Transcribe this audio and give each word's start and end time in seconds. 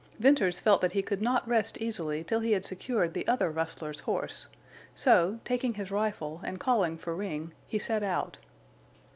Venters 0.17 0.59
felt 0.59 0.81
that 0.81 0.93
he 0.93 1.03
could 1.03 1.21
not 1.21 1.47
rest 1.47 1.77
easily 1.79 2.23
till 2.23 2.39
he 2.39 2.53
had 2.53 2.65
secured 2.65 3.13
the 3.13 3.27
other 3.27 3.51
rustler's 3.51 3.99
horse; 3.99 4.47
so, 4.95 5.39
taking 5.45 5.75
his 5.75 5.91
rifle 5.91 6.41
and 6.43 6.59
calling 6.59 6.97
for 6.97 7.15
Ring, 7.15 7.53
he 7.67 7.77
set 7.77 8.01
out. 8.01 8.39